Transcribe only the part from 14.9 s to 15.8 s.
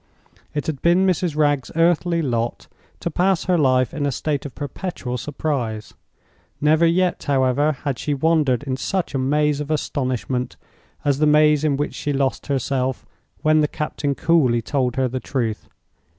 her the truth.